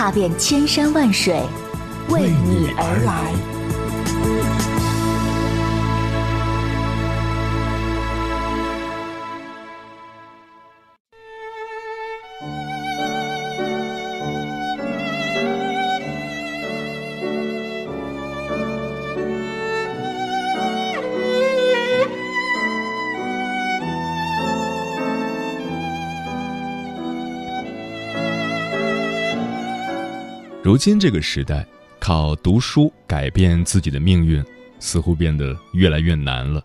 [0.00, 1.42] 踏遍千山万水，
[2.08, 3.49] 为你而来。
[30.62, 31.66] 如今这个时代，
[31.98, 34.44] 靠读书改变自己的命运，
[34.78, 36.62] 似乎变得越来越难了。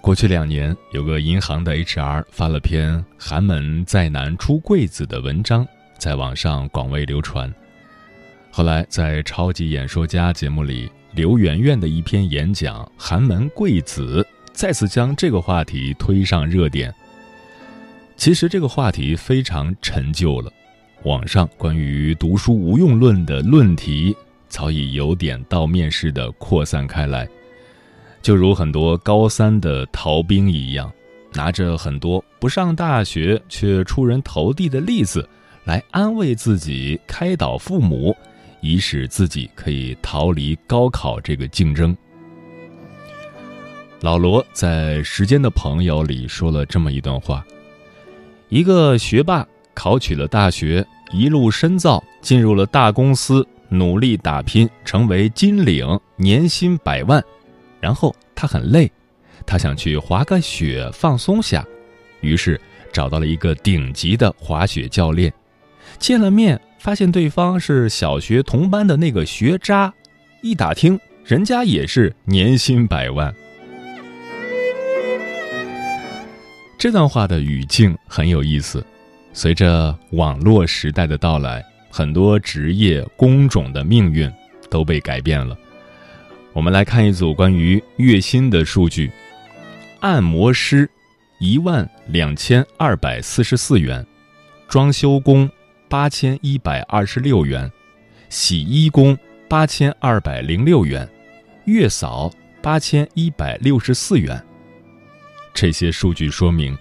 [0.00, 5.66] 过去两年，有个银行的 HR 发了篇“寒门再难出贵子”的文章，
[5.98, 7.52] 在网上广为流传。
[8.50, 14.22] 后来，在《超级演说家》节目里，刘媛媛的一篇演讲《寒门贵子》
[14.54, 16.94] 再次将这个话题推上热点。
[18.16, 20.50] 其实，这个话题非常陈旧了。
[21.02, 24.16] 网上关于读书无用论的论题
[24.48, 27.28] 早已由点到面式的扩散开来，
[28.22, 30.92] 就如很多高三的逃兵一样，
[31.32, 35.28] 拿着很多不上大学却出人头地的例子
[35.64, 38.16] 来安慰自己、开导父母，
[38.60, 41.96] 以使自己可以逃离高考这个竞争。
[44.00, 47.44] 老罗在《时间的朋友》里说了这么一段话：
[48.48, 49.46] 一个学霸。
[49.76, 57.22] 考取了大学，一路深造，进入了大公司，努力打拼，成为金领，年薪百万。
[57.78, 58.90] 然后他很累，
[59.44, 61.64] 他想去滑个雪放松下，
[62.22, 62.58] 于是
[62.90, 65.30] 找到了一个顶级的滑雪教练。
[65.98, 69.92] 见了面，发现对方是小学同班的那个学渣，
[70.40, 73.32] 一打听，人家也是年薪百万。
[76.78, 78.84] 这段话的语境很有意思。
[79.36, 84.32] 随着网络时代的到来，很多职业工种的命运
[84.70, 85.54] 都被改变了。
[86.54, 89.12] 我们来看一组关于月薪的数据：
[90.00, 90.88] 按摩师
[91.38, 94.04] 一万两千二百四十四元，
[94.68, 95.46] 装修工
[95.86, 97.70] 八千一百二十六元，
[98.30, 99.14] 洗衣工
[99.50, 101.06] 八千二百零六元，
[101.66, 102.32] 月嫂
[102.62, 104.42] 八千一百六十四元。
[105.52, 106.74] 这些数据说明，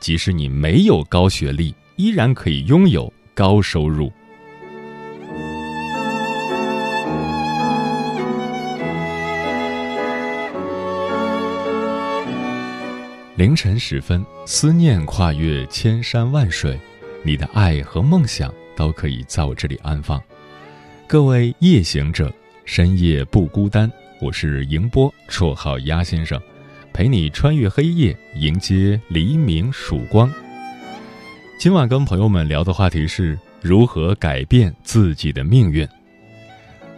[0.00, 4.12] 即使你没有高学历，依然可以拥有高收入。
[13.36, 16.78] 凌晨时分，思念跨越千山万水，
[17.24, 20.22] 你的爱和梦想都可以在我这里安放。
[21.08, 22.32] 各位夜行者，
[22.64, 23.90] 深夜不孤单。
[24.20, 26.40] 我是迎波，绰号鸭先生，
[26.92, 30.30] 陪你穿越黑夜，迎接黎明曙光。
[31.62, 35.86] 今晚跟朋友们聊的话题是如何改变自己的命运。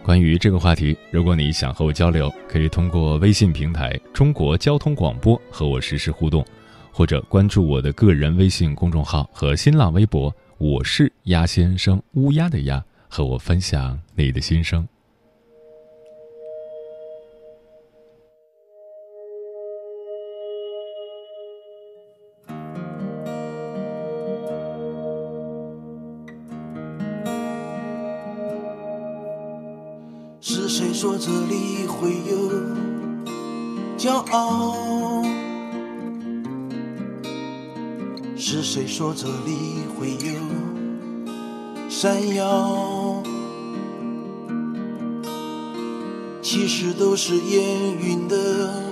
[0.01, 6.43] 关于这个话题，如果你想和我交流，可以通过微信平台“中国交通广播”和我实时互动，
[6.91, 14.83] 或者关注我的个人微信公众号和新浪微博“我是鸭先生”（乌鸦的鸭），和我分享你的心声。
[30.77, 32.51] 谁说这里会有
[33.97, 35.23] 骄傲？
[38.35, 40.33] 是谁说这里会有
[41.89, 43.23] 闪耀？
[46.41, 48.83] 其实都是烟云的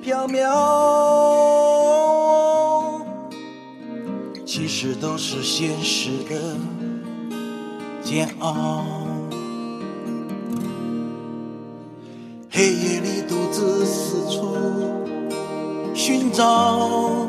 [0.00, 0.48] 飘渺，
[4.46, 6.56] 其实都是现实的
[8.02, 8.99] 煎熬。
[12.60, 14.54] 黑夜里独自四处
[15.94, 17.26] 寻找，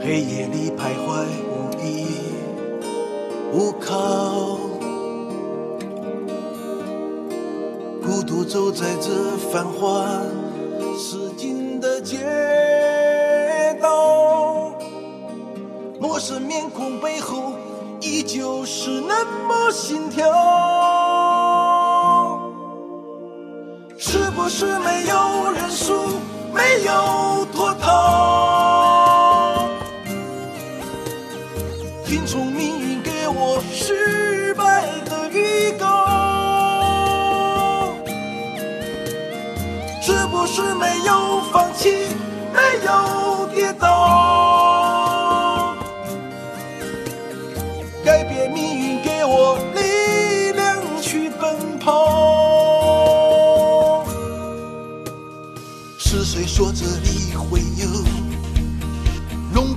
[0.00, 2.08] 黑夜里徘徊无依
[3.52, 4.58] 无靠，
[8.02, 10.04] 孤独走在这繁华
[10.98, 12.18] 市井的街
[13.80, 14.72] 道，
[16.00, 17.52] 陌生面孔背后
[18.00, 20.89] 依旧是那么心跳。
[24.50, 25.94] 是没有认输，
[26.52, 28.59] 没有脱逃？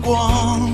[0.04, 0.70] 光？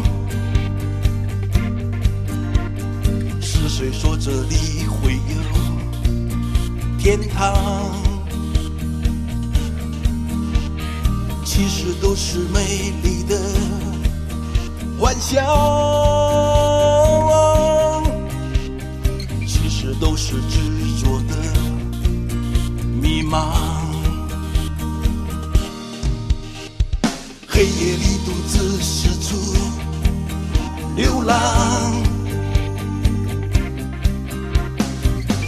[3.41, 5.19] 是谁说这里会有
[6.97, 7.53] 天堂？
[11.45, 13.37] 其实都是美丽的
[14.97, 15.43] 幻想，
[19.45, 20.59] 其实都是执
[21.01, 21.35] 着的
[23.01, 23.78] 迷茫。
[27.59, 29.35] 黑夜里独自四处
[30.95, 31.35] 流浪，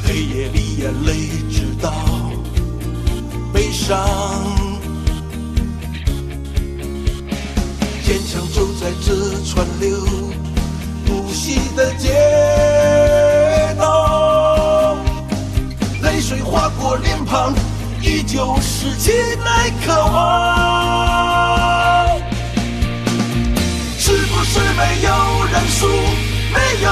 [0.03, 1.93] 黑夜里眼泪直到
[3.53, 3.97] 悲伤。
[8.03, 10.05] 坚强走在这川流
[11.05, 12.13] 不息的街
[13.79, 14.97] 道，
[16.01, 17.53] 泪水划过脸庞，
[18.01, 19.13] 依旧是期
[19.45, 20.70] 待渴望。
[24.43, 25.87] 是不是没有认输，
[26.51, 26.89] 没有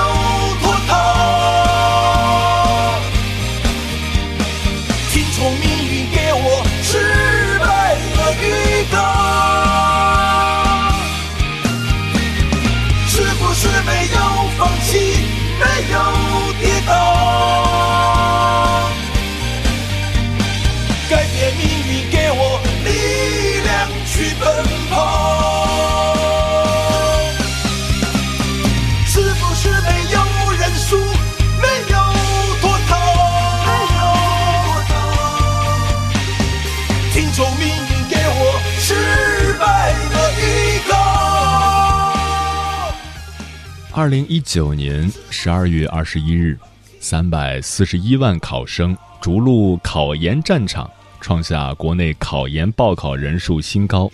[44.10, 46.58] 二零一九年十二月二十一日，
[47.00, 50.90] 三百四十一万考生逐鹿考研战场，
[51.22, 54.10] 创下国内考研报考人数新高。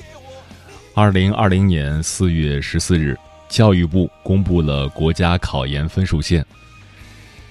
[0.93, 6.45] 二零二零年四月十四日，教育部公布了国家考研分数线。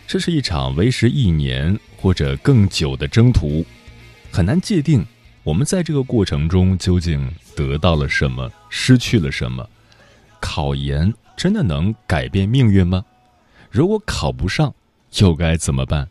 [0.06, 3.64] 这是一场为时一年或者更久的征途，
[4.30, 5.02] 很难界定
[5.44, 7.26] 我们在这个过程中究竟
[7.56, 9.66] 得到了什么，失去了什么。
[10.46, 13.02] 考研真的能改变命运吗？
[13.70, 14.74] 如果考不上，
[15.18, 16.06] 又该怎么办？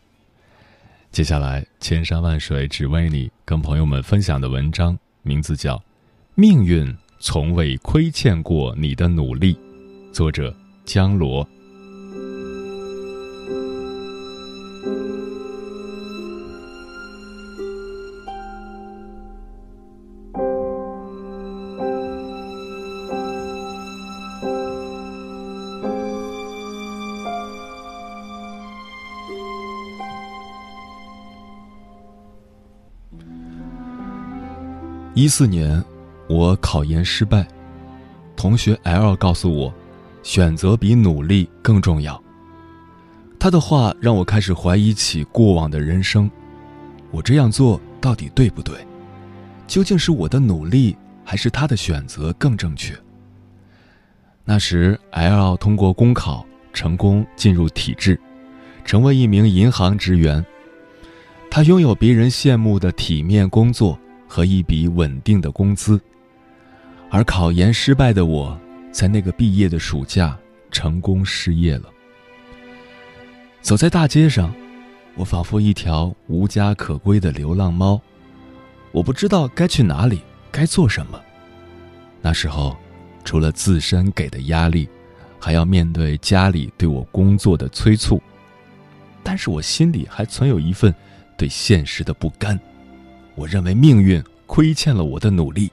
[1.12, 5.76] 接下来，千山万水只为你，跟朋友们分享的文章名字叫
[6.34, 9.54] 《命运从未亏欠过你的努力》，
[10.12, 10.52] 作者
[10.84, 11.48] 江罗。
[35.24, 35.82] 一四年，
[36.28, 37.48] 我考研失败，
[38.36, 39.72] 同学 L 告诉我，
[40.22, 42.22] 选择比努力更重要。
[43.38, 46.30] 他的话让我开始怀疑起过往的人生，
[47.10, 48.86] 我这样做到底对不对？
[49.66, 52.94] 究竟是我的努力，还是他的选择更正确？
[54.44, 58.20] 那时，L 通过公考成功进入体制，
[58.84, 60.44] 成为一名银行职员。
[61.50, 63.98] 他拥有别人羡慕的体面工作。
[64.34, 66.00] 和一笔稳定的工资，
[67.08, 68.58] 而考研失败的我，
[68.90, 70.36] 在那个毕业的暑假
[70.72, 71.84] 成功失业了。
[73.62, 74.52] 走在大街上，
[75.14, 78.00] 我仿佛一条无家可归的流浪猫，
[78.90, 81.22] 我不知道该去哪里，该做什么。
[82.20, 82.76] 那时候，
[83.22, 84.88] 除了自身给的压力，
[85.38, 88.20] 还要面对家里对我工作的催促，
[89.22, 90.92] 但是我心里还存有一份
[91.38, 92.58] 对现实的不甘。
[93.34, 95.70] 我认为命运亏欠了我的努力。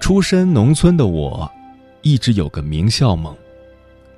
[0.00, 1.50] 出身农村的我，
[2.02, 3.36] 一直有个名校梦。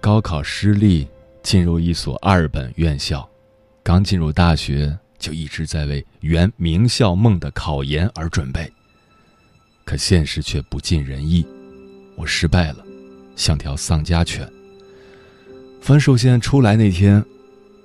[0.00, 1.08] 高考失利，
[1.42, 3.28] 进入一所二本院校，
[3.82, 8.70] 刚进入大学就一直在为圆名校梦的考研而准备。
[9.84, 11.44] 可现实却不尽人意，
[12.16, 12.84] 我失败了，
[13.34, 14.46] 像条丧家犬，
[15.80, 17.24] 分数线出来那天，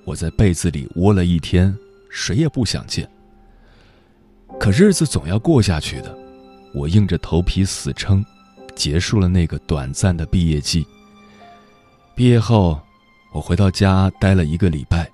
[0.04, 1.74] 我在被子里窝了一天，
[2.14, 3.10] 谁也不想见。
[4.60, 6.16] 可日子总要过下去的，
[6.72, 8.24] 我硬着头皮死撑，
[8.76, 10.86] 结束了那个短暂的毕业季。
[12.14, 12.80] 毕业后，
[13.32, 15.10] 我回到家待了一个礼拜，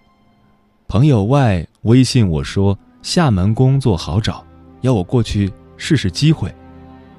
[0.88, 4.44] 朋友外微信我说厦门工作好找，
[4.82, 6.54] 要我过去试试机会，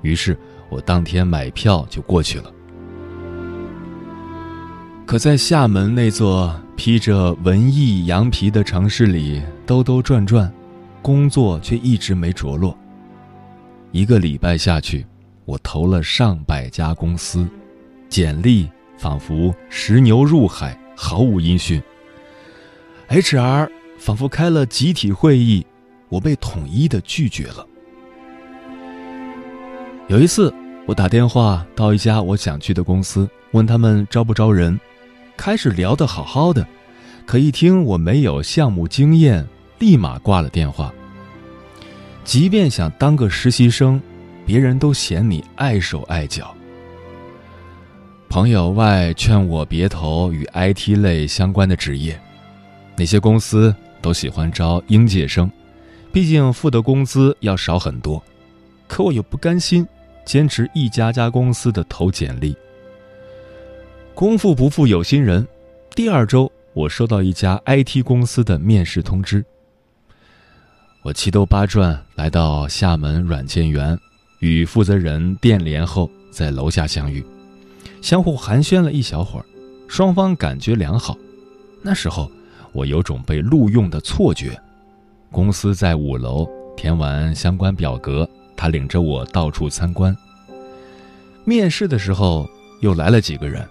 [0.04, 0.38] 于是
[0.70, 2.54] 我当天买票就过去了。
[5.08, 10.52] 可在厦门那座披着文艺羊皮的城市里兜兜转转。
[11.00, 12.76] 工作却一直没着落。
[13.92, 15.06] 一个礼拜下去，
[15.46, 17.48] 我投了上百家公司，
[18.10, 21.80] 简历仿佛石牛入海，毫无音讯。
[23.10, 23.70] HR
[24.00, 25.64] 仿佛开了集体会议，
[26.10, 27.64] 我被统一的拒绝了。
[30.08, 30.52] 有一次，
[30.88, 34.80] 我打电话到一家我想去的公司，问他们招不招人。
[35.42, 36.68] 开始聊得好好的，
[37.26, 39.44] 可一听我没有项目经验。
[39.80, 40.94] 立马挂了电话。
[42.24, 44.00] 即便想当个实习生，
[44.46, 46.56] 别人都嫌你碍手碍脚。
[48.30, 52.22] 朋友外劝我别投与 IT 类相关的职业，
[52.96, 55.52] 那些公司都喜欢招应届生，
[56.14, 58.22] 毕竟付的工资要少很多。
[58.88, 59.88] 可我又不甘心，
[60.24, 62.56] 坚持一家家公司的投简历。
[64.22, 65.48] 功夫不负有心人，
[65.96, 69.44] 第二周我收到一家 IT 公司的面试通知。
[71.02, 73.98] 我七兜八转来到厦门软件园，
[74.38, 77.26] 与负责人电联后，在楼下相遇，
[78.00, 79.46] 相互寒暄了一小会儿，
[79.88, 81.18] 双方感觉良好。
[81.82, 82.32] 那时候
[82.74, 84.56] 我有种被录用的错觉。
[85.32, 86.48] 公司在五楼，
[86.78, 90.16] 填完相关表格，他领着我到处参观。
[91.44, 92.48] 面试的时候
[92.82, 93.68] 又来了几个人，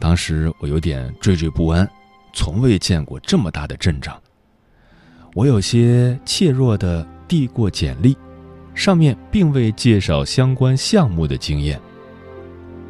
[0.00, 1.88] 当时我有点惴惴不安，
[2.32, 4.20] 从未见过这么大的阵仗。
[5.34, 8.16] 我有些怯弱地递过简历，
[8.74, 11.80] 上面并未介绍相关项目的经验。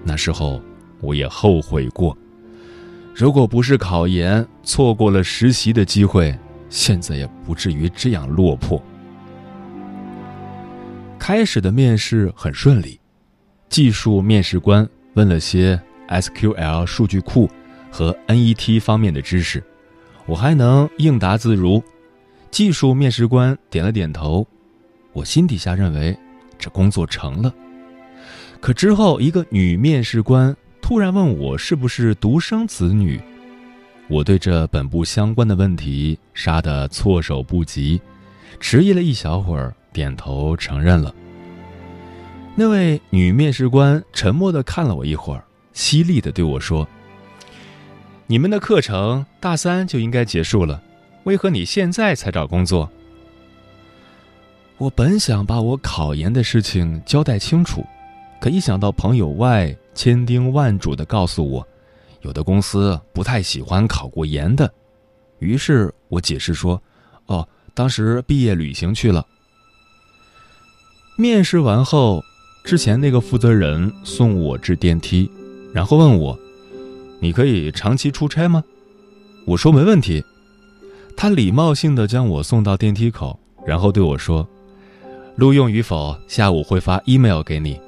[0.02, 0.61] 那时候
[1.00, 2.16] 我也后悔过，
[3.14, 6.37] 如果不是考研错过了实习的机会，
[6.68, 8.82] 现在也不至于这样落魄。
[11.18, 13.00] 开始的面试很顺利，
[13.70, 17.50] 技术面试官问了些 SQL 数据库
[17.90, 19.62] 和 NET 方面的知识，
[20.26, 21.82] 我还能应答自如。
[22.50, 24.46] 技术面试官点了点头，
[25.12, 26.16] 我心底下认为
[26.58, 27.52] 这工作成了。
[28.61, 33.20] 可之后，一个女面试官突然问我是不是独生子女，
[34.08, 38.00] 我对这本不相关的问题杀得措手不及，
[38.61, 41.14] 迟疑了一小会儿，点头承认了。
[42.54, 45.44] 那位女面试官沉默地看了我一会儿，
[45.75, 46.88] 犀利地对我说
[48.26, 50.83] ：“你们的课程大三就应该结束了。”
[51.25, 52.90] 为何你现在才找工作？
[54.76, 57.85] 我本想把我考研的事情交代清楚，
[58.40, 61.66] 可一想到朋友外千叮万嘱的告诉我，
[62.21, 64.71] 有的公司不太喜欢考过研的，
[65.38, 66.83] 于是我解释说
[67.26, 69.26] ：“哦，当时毕业旅行去了。”
[71.16, 72.23] 面试完后，
[72.64, 75.31] 之前那个负责人送我至电梯，
[75.75, 76.38] 然后问我
[77.19, 78.62] ：“你可以长期出差吗？”
[79.45, 80.25] 我说：“没问题。”
[81.16, 84.49] 他礼貌性的将我送到电梯口，然后对我说
[85.35, 87.78] ：“录用与否，下午会发 email 给你。”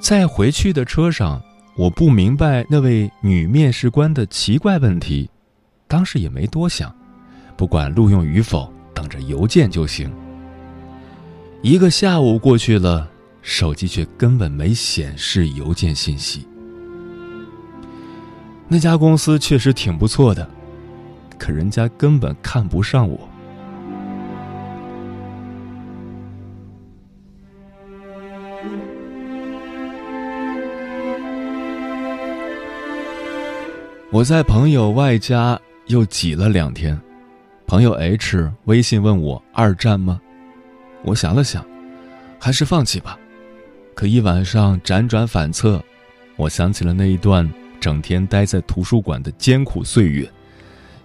[0.00, 1.40] 在回去的车上，
[1.76, 5.28] 我不明白那位女面试官的奇怪问题，
[5.86, 6.90] 当时也没多想，
[7.58, 10.10] 不管录用与否，等着邮件就行。
[11.60, 13.08] 一个下午过去了，
[13.42, 16.46] 手机却根本没显示邮件信息。
[18.68, 20.48] 那家公司确实挺不错的。
[21.38, 23.28] 可人家根本看不上我。
[34.12, 36.96] 我在朋友外家又挤了两天，
[37.66, 40.20] 朋友 H 微信问我二战吗？
[41.02, 41.66] 我想了想，
[42.38, 43.18] 还是放弃吧。
[43.94, 45.82] 可一晚上辗转反侧，
[46.36, 47.48] 我想起了那一段
[47.80, 50.28] 整天待在图书馆的艰苦岁月。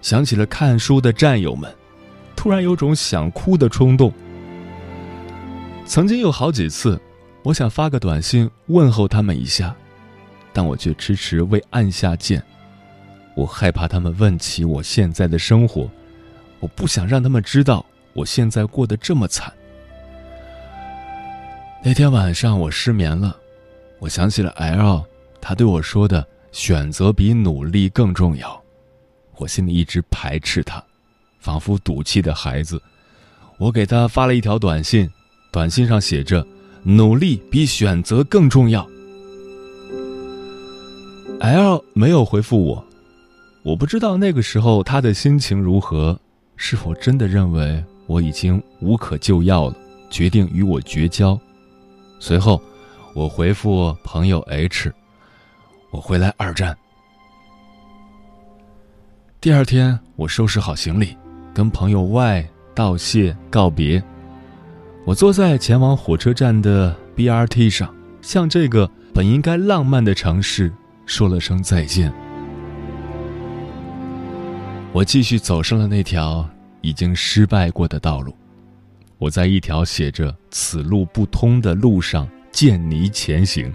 [0.00, 1.72] 想起了看书的战友们，
[2.34, 4.12] 突然有种想哭的冲动。
[5.84, 7.00] 曾经有好几次，
[7.42, 9.74] 我想发个短信问候他们一下，
[10.52, 12.42] 但我却迟迟未按下键。
[13.34, 15.90] 我害怕他们问起我现在的生活，
[16.60, 19.52] 我不想让他们知道我现在过得这么惨。
[21.80, 23.36] 那天晚上我失眠了，
[24.00, 25.04] 我想起了 L，
[25.40, 28.60] 他对我说的选择比努力更重要。
[29.36, 30.82] 我心里一直排斥他，
[31.38, 32.82] 仿佛赌气的孩子。
[33.58, 35.08] 我给他发了一条短信，
[35.52, 36.44] 短信上写着
[36.82, 38.86] ：“努力比选择更重要。”
[41.40, 42.84] L 没有回复我，
[43.62, 46.18] 我不知道那个时候他的心情如何，
[46.56, 49.76] 是否真的认为我已经无可救药了，
[50.10, 51.38] 决定与我绝交。
[52.18, 52.60] 随后，
[53.14, 54.92] 我回复朋友 H：“
[55.90, 56.76] 我回来二战。”
[59.40, 61.16] 第二天，我收拾好行李，
[61.54, 64.02] 跟朋友 Y 道谢告别。
[65.04, 70.72] 我坐在前往火车站的 BRT 上，向这个本应该浪漫的城市。
[71.06, 72.12] 说了声再见，
[74.92, 76.46] 我继续走上了那条
[76.82, 78.36] 已经失败过的道路。
[79.18, 83.72] 我在一条写着“此路不通”的路上见泥前行。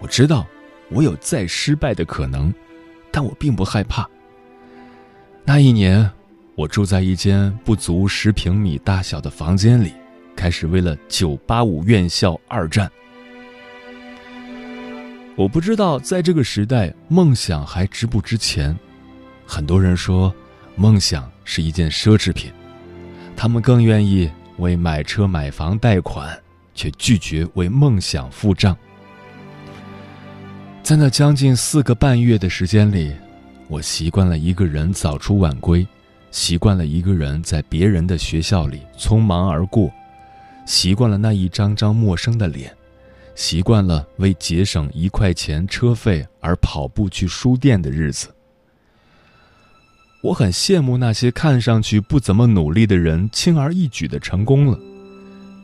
[0.00, 0.46] 我知道
[0.90, 2.52] 我有再失败的可能，
[3.10, 4.08] 但我并不害怕。
[5.44, 6.10] 那一年，
[6.54, 9.92] 我住在一间不足十平米大小的房间里，
[10.34, 12.90] 开始为了985院校二战。
[15.36, 18.74] 我不知道在这个时代，梦想还值不值钱。
[19.46, 20.34] 很多人说，
[20.74, 22.50] 梦想是一件奢侈品，
[23.36, 26.38] 他们更愿意为买车买房贷款，
[26.74, 28.76] 却拒绝为梦想付账。
[30.82, 33.12] 在那将近四个半月的时间里，
[33.68, 35.86] 我习惯了一个人早出晚归，
[36.30, 39.90] 习惯了一个人在别人的学校里匆忙而过，
[40.66, 42.74] 习惯了那一张张陌生的脸。
[43.34, 48.28] 习惯了为节省一块钱车费而跑步去书店的日子，
[50.22, 54.78] 我很羡慕那些看上去不怎么努力的人轻而易举的成功了，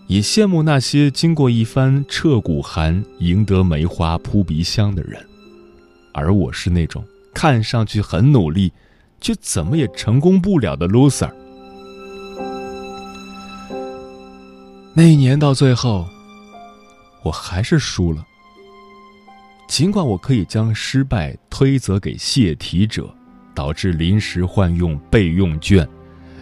[0.09, 5.25] 也羡慕那些经过一番彻骨寒赢得梅花扑鼻香的人，
[6.13, 8.73] 而我是那种看上去很努力，
[9.21, 11.31] 却怎么也成功不了的 loser。
[14.93, 16.07] 那一年到最后。
[17.25, 18.25] 我还是输了。
[19.69, 23.13] 尽管我可以将失败推责给泄题者，
[23.59, 25.85] 导致临时换用备用卷，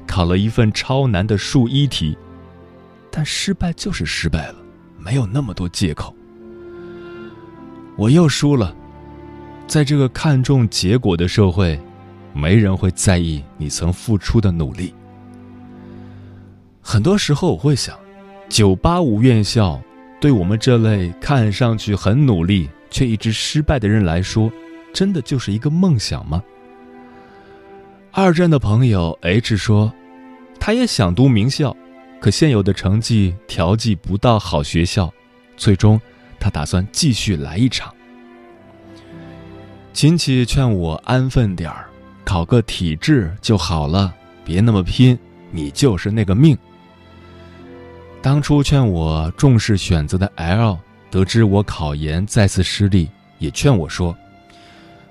[0.06, 2.14] 考了一份超难的数一题，
[3.10, 4.56] 但失败就是失败了，
[4.98, 6.14] 没有那么多借口。
[7.96, 8.76] 我又输了。
[9.66, 11.80] 在这个看重结果的社会，
[12.34, 14.92] 没人会在意你曾付出的努力。
[16.82, 17.98] 很多时候，我会想，
[18.46, 19.80] 九八五院校。
[20.20, 24.52] 对我们这类看上去很努力却一直失败的人来说，
[24.92, 26.42] 真的就是一个梦想吗？
[28.18, 29.92] 二战的朋友 H 说，
[30.58, 31.76] 他也想读名校，
[32.18, 35.12] 可现有的成绩调剂不到好学校，
[35.54, 36.00] 最终
[36.40, 37.94] 他打算继续来一场。
[39.92, 41.90] 亲戚劝我安分点儿，
[42.24, 44.14] 考个体制就好了，
[44.46, 45.18] 别那么拼，
[45.50, 46.56] 你就是那个命。
[48.22, 50.78] 当初劝我重视选择的 L，
[51.10, 54.16] 得知我考研再次失利，也劝我说：“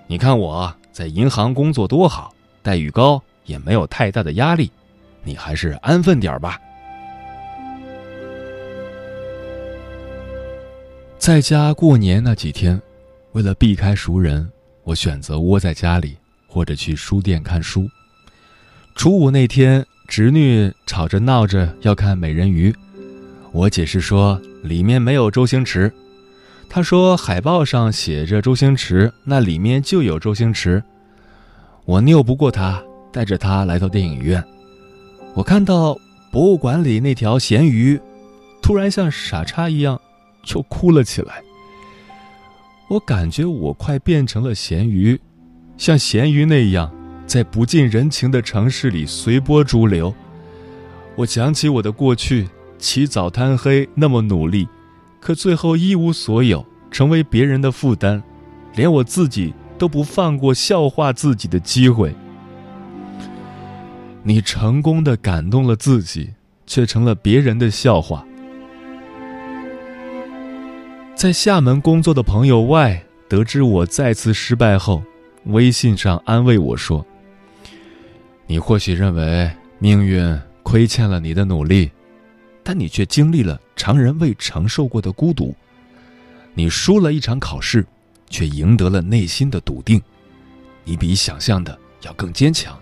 [0.07, 2.33] 你看我在银行工作多好，
[2.65, 4.71] 待遇高，也没有太大的压力，
[5.23, 6.59] 你还是安分点吧。”
[11.19, 12.81] 在家过年那几天，
[13.33, 14.51] 为了避开熟人，
[14.83, 17.87] 我选择窝在家里，或者去书店看书。
[18.95, 22.71] 初五那天，侄女吵着闹着要看《美人鱼》。
[23.51, 25.93] 我解释说里面没有周星驰，
[26.69, 30.83] 他说海报上写着周星驰，那里面就有周星驰。
[31.85, 34.43] 我拗不过他，带着他来到电影院。
[35.33, 35.97] 我看到
[36.31, 37.99] 博物馆里那条咸鱼，
[38.61, 39.99] 突然像傻叉一样
[40.43, 41.43] 就哭了起来。
[42.89, 45.19] 我感觉我快变成了咸鱼，
[45.77, 46.91] 像咸鱼那样
[47.25, 50.13] 在不近人情的城市里随波逐流。
[51.15, 52.47] 我想起我的过去。
[52.77, 54.67] 起早贪黑那么努力，
[55.21, 58.21] 可最后一无所有，成为别人的负担，
[58.75, 62.13] 连我自己都不放过笑话自己的机会。
[64.23, 66.31] 你成功的感动了自己，
[66.65, 68.25] 却成了别人的笑话。
[71.15, 75.03] 在厦门工作的朋友 Y 得知我再次失败后，
[75.45, 77.05] 微信上安慰我说
[78.47, 81.91] ：“你或许认为命运亏欠了你的努力。”
[82.67, 85.53] 但你却经历了常人未承受过的孤独，
[86.55, 87.85] 你输了一场考试，
[88.35, 90.01] 却赢得了内心的笃定。
[90.83, 92.77] 你比想象的要更坚强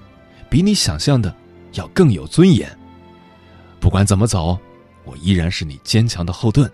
[0.50, 1.32] 比你想象的
[1.74, 2.68] 要更有尊严。
[3.80, 4.58] 不管怎么走
[5.04, 6.68] 我依然是你坚强的后盾。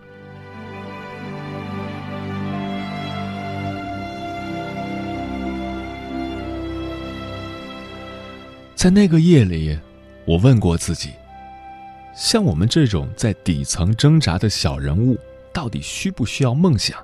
[8.75, 9.77] 在那个夜里
[10.23, 11.09] 我问过自己
[12.15, 15.19] 像我们这种在底层挣扎的小人物
[15.51, 16.97] 到底需不需要梦想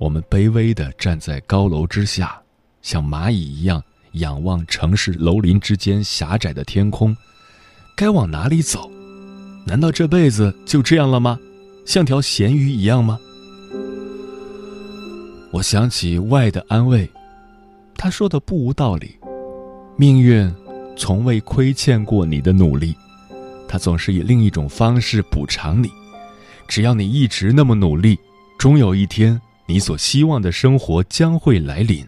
[0.00, 2.40] 我们卑微地站在高楼之下，
[2.80, 7.14] 像蚂蚁一样仰望城市楼林之间狭窄的天空，
[7.94, 8.90] 该往哪里走？
[9.66, 11.38] 难道这辈子就这样了吗？
[11.84, 13.20] 像条咸鱼一样吗？
[15.50, 17.06] 我想起外的安慰，
[17.94, 19.14] 他说的不无道理。
[19.98, 20.50] 命运
[20.96, 22.96] 从未亏欠过你的努力，
[23.68, 25.90] 他总是以另一种方式补偿你。
[26.66, 28.18] 只要你一直那么努力，
[28.58, 29.38] 终有一天。
[29.70, 32.04] 你所希望的生活将会来临。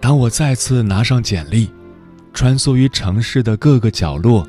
[0.00, 1.70] 当我再次拿上简历，
[2.32, 4.44] 穿梭于城市的各个角落，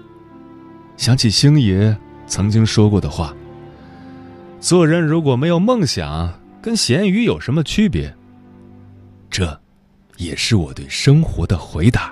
[0.98, 3.36] 想起星爷曾经说过的话
[4.60, 8.12] ：“做人如果没有梦想，跟咸鱼有什么区别？”
[9.30, 9.62] 这，
[10.18, 12.12] 也是我对生活的回答。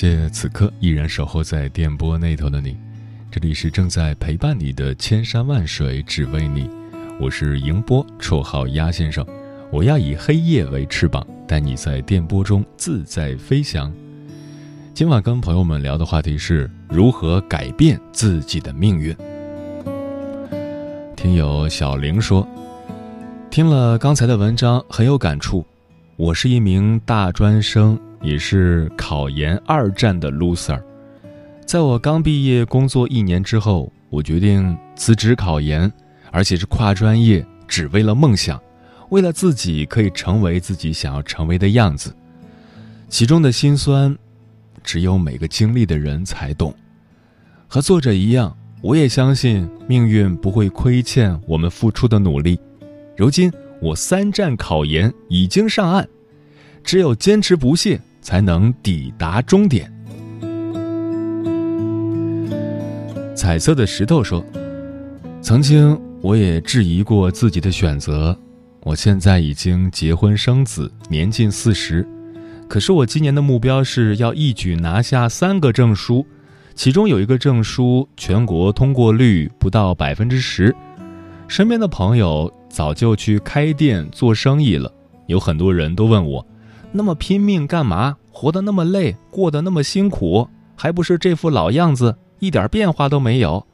[0.00, 2.76] 谢此刻依然守候在电波那头的你，
[3.32, 6.70] 这里是正在陪伴你的千山万水只为你，
[7.18, 9.26] 我是迎波，绰号鸭先生，
[9.72, 13.92] 我要以黑夜为翅膀，带你在电波中自在飞翔。
[14.94, 19.12] 今晚跟朋友们聊的话题是如何改变自己的命运。
[21.16, 22.46] 听友小玲说，
[23.50, 25.66] 听了刚才的文章很有感触，
[26.14, 27.98] 我是一名大专生。
[28.20, 30.82] 也是考研二战的 loser，
[31.64, 35.90] 在我刚毕业工作一年之后，我决定辞职考研，
[36.32, 38.60] 而且是跨专业，只为了梦想，
[39.10, 42.14] 为了自己可以成为自己想要成为的样子。
[43.08, 44.16] 其中的辛酸，
[44.82, 46.74] 只有每个经历的人才懂。
[47.66, 52.58] 和作者一样，我也相信命运不会亏欠我们付出的努力。
[53.16, 56.08] 如今我三战考研已经上岸，
[56.82, 58.00] 只有坚持不懈。
[58.28, 59.90] 才能抵达终点。
[63.34, 64.44] 彩色的石头说
[65.40, 68.38] ：“曾经我也质疑过自己的选择，
[68.82, 72.06] 我现在已经结婚生子，年近四十，
[72.68, 76.26] 可是我今年的目标是要一举拿下三个证书，
[76.74, 80.76] 其中有一个证书全国通过率不到百分之十，
[81.46, 84.92] 身边的朋友早就去开店做生意了，
[85.28, 86.46] 有很多人都问我。”
[86.92, 88.16] 那么拼命干嘛？
[88.30, 93.66] 活得那么累，过得那么辛苦，还不是这副老样子，一点变化都没有。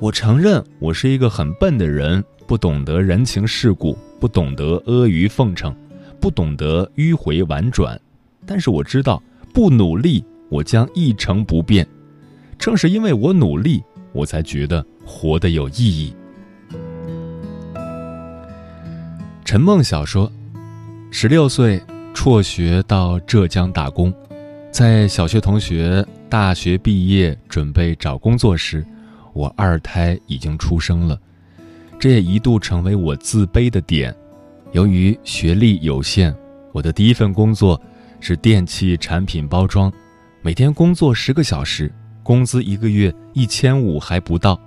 [0.00, 5.74] 我承认我是一个很笨的人，不懂得人情世故，不懂得阿谀奉承，
[6.20, 7.98] 不懂得迂回婉转。
[8.44, 11.86] 但是我知道，不努力，我将一成不变。
[12.58, 16.12] 正是因为我努力，我才觉得活得有意义。
[19.44, 20.30] 陈梦晓说
[21.12, 21.80] ：“十六岁。”
[22.14, 24.14] 辍学到浙江打工，
[24.70, 28.86] 在小学同学大学毕业准备找工作时，
[29.34, 31.20] 我二胎已经出生了，
[31.98, 34.14] 这也一度成为我自卑的点。
[34.72, 36.34] 由于学历有限，
[36.72, 37.78] 我的第一份工作
[38.20, 39.92] 是电器产品包装，
[40.40, 44.58] 每天工作十个小时，工资一个月一千五还不到。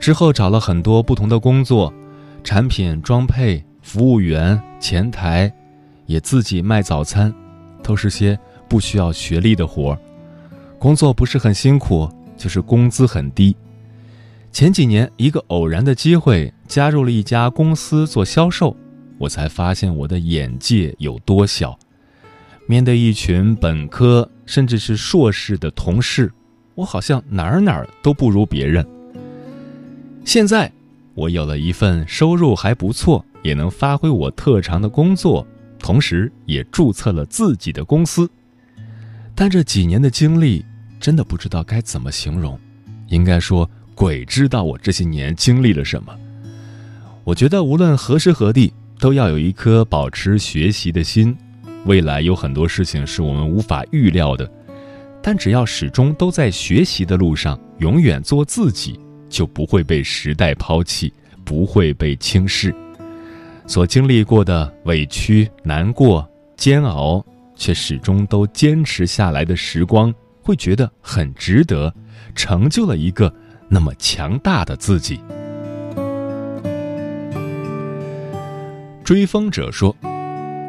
[0.00, 1.92] 之后找了很多不同的工作，
[2.42, 5.52] 产品装配、服务员、前台。
[6.12, 7.32] 也自己卖早餐，
[7.82, 9.98] 都是些不需要学历的活儿，
[10.78, 13.56] 工作不是很辛苦，就是工资很低。
[14.52, 18.76] 前几年一个偶然的机会加入了一家公司做销售，
[19.16, 21.78] 我才发现我的眼界有多小。
[22.66, 26.30] 面对一群本科甚至是硕士的同事，
[26.74, 28.86] 我好像哪儿哪儿都不如别人。
[30.26, 30.70] 现在
[31.14, 35.46] 我有了一份收入还不错，也能发挥我特长的工作。
[35.82, 38.30] 同时，也注册了自己的公司，
[39.34, 40.64] 但这几年的经历
[41.00, 42.58] 真的不知道该怎么形容。
[43.08, 46.16] 应该说，鬼知道我这些年经历了什么。
[47.24, 51.36] 我觉得无论何时何地，都要有一颗保持学习的心。
[51.84, 54.48] 未来有很多事情是我们无法预料的，
[55.20, 61.12] 但只要始终都在学习的路上，永远做自己，就不会被时代抛弃，
[61.44, 62.72] 不会被轻视。
[63.72, 67.24] 所经历过的委屈、难过、煎熬，
[67.56, 71.90] 却始终都坚持下来的时光，会觉得很值得，
[72.34, 73.32] 成就了一个
[73.70, 75.18] 那么强大的自己。
[79.02, 79.96] 追风者说。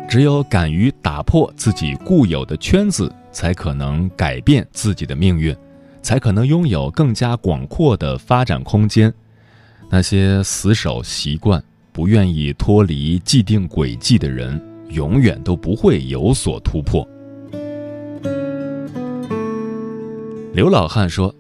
[0.08, 5.54] 只有敢于打破自己固有的圈子，才可能改变自己的命运，
[6.02, 9.14] 才可能拥有更加广阔的发展空间。
[9.90, 11.62] 那些死守习惯、
[11.94, 17.08] 不愿意脱离既定轨迹的人，永远都不会有所突破。
[20.54, 21.34] 刘老汉说：“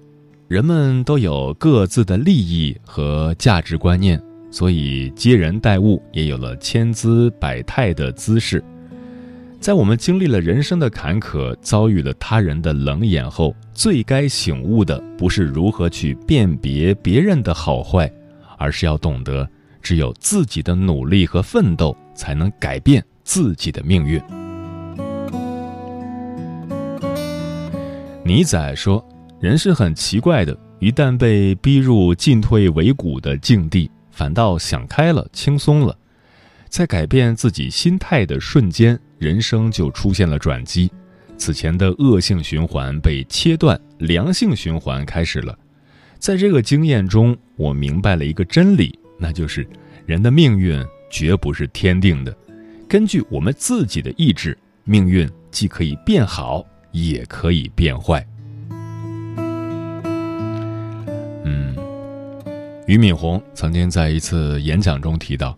[0.47, 8.63] 人们都有各自的利益和价值观念。”所以接人待物也有了千姿百态的姿势。
[9.59, 18.07] 在我们经历了人生的坎坷，遭遇了他人的冷眼后，最该醒悟的不是如何去辨别别人的好坏，
[18.59, 19.49] 而是要懂得，
[19.83, 24.19] 只有自己的努力和奋斗，才能改变自己的命运。
[28.23, 29.05] 尼仔说
[29.39, 35.97] ：“人是很奇怪的，一旦被逼入进退维谷的境地。”反倒想开了，轻松了，
[36.69, 40.89] 在改变自己心态的瞬间，人生就出现了转机。
[41.35, 45.57] 此前的恶性循环被切断，良性循环开始了。
[46.19, 49.67] 在这个经验中，我明白了一个真理，那就是
[50.05, 52.35] 人的命运绝不是天定的，
[52.87, 58.25] 根据我们自己的意志，命运既可以变好，也可以变坏。
[61.45, 61.75] 嗯
[62.87, 65.57] 俞敏洪曾经在一次演讲中提到：“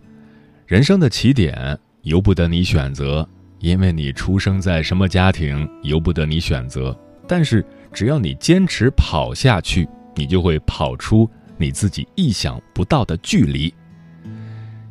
[0.68, 3.28] 人生的起点由不得你选择，
[3.60, 6.96] 因为你出生在什么家庭由不得你选择。
[7.28, 13.74] 但是只要你坚持跑下去，你就会跑出你自己意想不到的距离。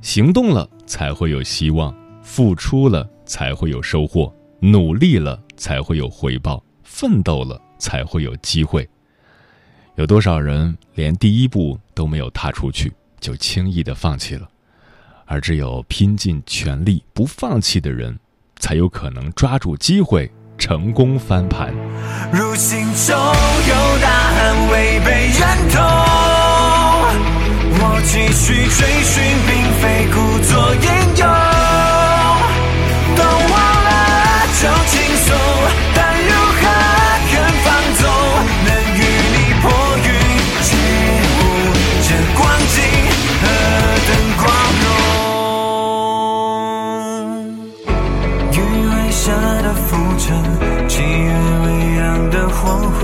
[0.00, 8.88] 行动了才会有希望，付出了才会有收获，努力了才会有回报，奋斗了才会有机会。”
[9.96, 14.48] 有多少人连第一步都没有踏出去，就轻易的放弃了？
[15.24, 18.18] 而只有拼尽全力不放弃的人，
[18.58, 21.72] 才有可能抓住机会成功翻盘。
[22.32, 26.13] 如心中有大汉未被认同，
[27.76, 29.14] 我继续追寻，
[29.46, 31.22] 并非故作英勇。
[33.16, 33.90] 都忘了
[34.60, 35.28] 就轻松，
[35.94, 36.62] 但如何
[37.30, 37.32] 肯
[37.64, 37.66] 放
[37.98, 38.02] 纵，
[38.64, 39.00] 能与
[39.34, 39.64] 你破
[40.04, 40.06] 云，
[40.62, 40.68] 却
[41.34, 41.40] 无
[42.02, 42.42] 这光
[42.74, 42.76] 景。
[43.42, 43.44] 何
[44.06, 44.10] 等
[44.40, 44.42] 光
[44.82, 44.86] 荣，
[48.52, 48.54] 雨
[48.88, 49.22] 晖下
[49.62, 49.86] 的浮
[50.18, 50.24] 沉，
[50.88, 51.26] 七月
[51.64, 51.66] 未
[51.98, 53.02] 央的黄昏。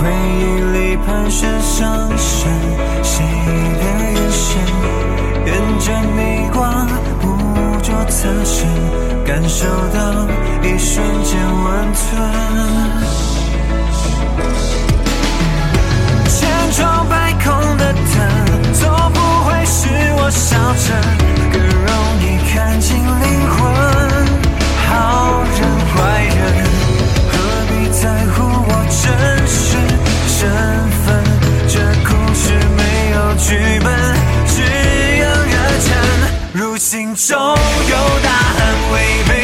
[0.00, 0.40] 回忆
[0.72, 2.48] 里盘旋上升，
[3.02, 3.84] 谁的
[4.14, 4.48] 眼神，
[5.44, 6.86] 沿着逆光
[7.20, 7.26] 捕
[7.82, 8.68] 捉侧身，
[9.24, 9.98] 感受到
[10.62, 12.06] 一瞬间温存。
[16.28, 20.94] 千疮百孔的疼，总不会是我笑着，
[21.52, 21.90] 更容
[22.22, 23.58] 易看清灵魂。
[24.86, 25.58] 好人
[25.90, 26.38] 坏人，
[27.32, 27.34] 何
[27.68, 28.02] 必在
[28.36, 28.38] 乎？
[32.40, 32.82] 是没
[33.14, 33.88] 有剧本，
[34.46, 35.88] 只有热忱。
[36.52, 38.60] 如心中有答案
[38.92, 38.96] 未。
[39.28, 39.37] 被